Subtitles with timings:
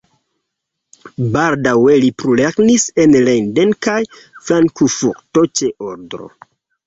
[1.33, 3.99] Baldaŭe li plulernis en Leiden kaj
[4.49, 6.31] Frankfurto ĉe Odro.